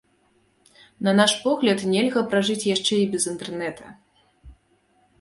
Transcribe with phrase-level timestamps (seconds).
[1.07, 3.97] На наш погляд, нельга пражыць яшчэ і без інтэрнэта.